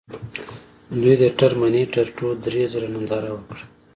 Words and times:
دوی 1.01 1.15
د 1.21 1.23
ټرمینیټر 1.39 2.05
ټو 2.17 2.27
درې 2.45 2.63
ځله 2.71 2.87
ننداره 2.93 3.29
وکړه 3.33 3.63